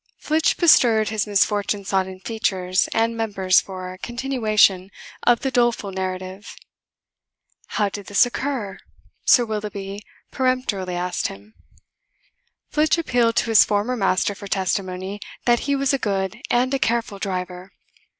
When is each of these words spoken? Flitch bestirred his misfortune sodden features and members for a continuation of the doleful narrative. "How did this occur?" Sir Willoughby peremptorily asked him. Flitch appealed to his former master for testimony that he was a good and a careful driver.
Flitch 0.17 0.57
bestirred 0.57 1.09
his 1.09 1.27
misfortune 1.27 1.85
sodden 1.85 2.19
features 2.21 2.89
and 2.91 3.15
members 3.15 3.61
for 3.61 3.93
a 3.93 3.99
continuation 3.99 4.89
of 5.27 5.41
the 5.41 5.51
doleful 5.51 5.91
narrative. 5.91 6.55
"How 7.67 7.87
did 7.87 8.07
this 8.07 8.25
occur?" 8.25 8.79
Sir 9.25 9.45
Willoughby 9.45 10.01
peremptorily 10.31 10.95
asked 10.95 11.27
him. 11.27 11.53
Flitch 12.71 12.97
appealed 12.97 13.35
to 13.35 13.51
his 13.51 13.63
former 13.63 13.95
master 13.95 14.33
for 14.33 14.47
testimony 14.47 15.19
that 15.45 15.59
he 15.69 15.75
was 15.75 15.93
a 15.93 15.99
good 15.99 16.41
and 16.49 16.73
a 16.73 16.79
careful 16.79 17.19
driver. 17.19 17.71